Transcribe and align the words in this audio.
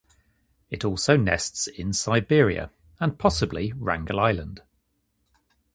It 0.71 0.83
also 0.83 1.15
nests 1.15 1.67
in 1.67 1.93
Siberia 1.93 2.71
and 2.99 3.19
possibly 3.19 3.71
Wrangel 3.73 4.19
Island. 4.19 4.63